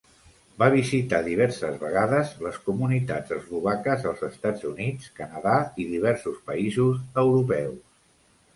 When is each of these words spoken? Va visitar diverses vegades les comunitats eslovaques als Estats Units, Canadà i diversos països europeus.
Va 0.61 0.67
visitar 0.75 1.17
diverses 1.27 1.75
vegades 1.83 2.31
les 2.45 2.57
comunitats 2.69 3.35
eslovaques 3.37 4.09
als 4.13 4.25
Estats 4.29 4.67
Units, 4.73 5.13
Canadà 5.23 5.55
i 5.85 5.89
diversos 5.93 6.43
països 6.51 7.07
europeus. 7.29 7.81